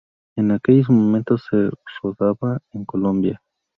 En 0.35 0.49
aquellos 0.49 0.89
momentos 0.89 1.45
se 1.47 1.69
rodaba 2.01 2.57
en 2.71 2.85
Colombia. 2.85 3.39